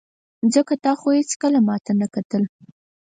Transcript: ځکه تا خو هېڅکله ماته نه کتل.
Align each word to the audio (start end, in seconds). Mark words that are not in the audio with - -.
ځکه 0.53 0.73
تا 0.83 0.91
خو 0.99 1.07
هېڅکله 1.19 1.59
ماته 1.67 1.91
نه 2.01 2.07
کتل. 2.13 2.43